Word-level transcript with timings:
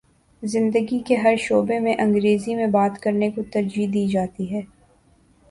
زندگی 0.43 0.99
کے 0.99 1.15
ہر 1.15 1.35
شعبے 1.39 1.77
میں 1.79 1.93
انگریزی 1.99 2.55
میں 2.55 2.67
بات 2.69 2.99
کر 3.01 3.11
نے 3.11 3.29
کو 3.31 3.41
ترجیح 3.53 3.87
دی 3.93 4.05
جاتی 4.07 4.53
ہے 4.53 4.61